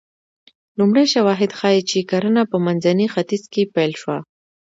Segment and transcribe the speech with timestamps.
[0.77, 4.17] لومړي شواهد ښيي چې کرنه په منځني ختیځ کې پیل شوه